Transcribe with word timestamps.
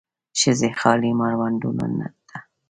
ښځې 0.39 0.69
خالي 0.79 1.11
مړوندونو 1.19 2.07
ته 2.29 2.37